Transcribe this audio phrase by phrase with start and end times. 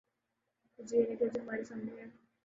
[0.79, 2.05] نتیجہ یہ نکلا جو ہمارے سامنے ہے۔